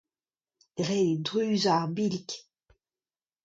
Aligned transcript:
Ret 0.87 1.03
eo 1.11 1.19
druzañ 1.25 1.79
ar 1.81 1.91
billig. 1.95 2.29